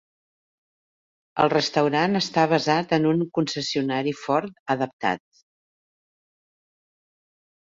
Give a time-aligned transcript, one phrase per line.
[1.43, 5.25] El restaurant està basat en un concessionari Ford adaptat.